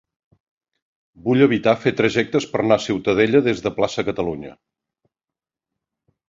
Vull 1.27 1.45
evitar 1.47 1.75
fer 1.83 1.93
trajectes 1.99 2.47
per 2.53 2.63
anar 2.63 2.77
a 2.81 2.83
Ciutadella 2.87 3.43
des 3.49 3.63
de 3.67 3.73
Plaça 3.77 4.07
Catalunya. 4.09 4.55